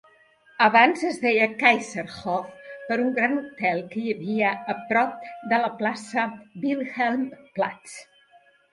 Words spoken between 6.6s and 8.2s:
Wilhelmplatz.